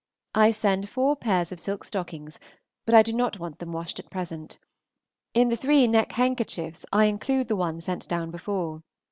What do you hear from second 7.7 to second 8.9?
sent down before.